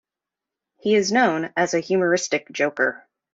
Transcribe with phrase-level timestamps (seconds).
[0.79, 3.07] He is known as a humoristic joker.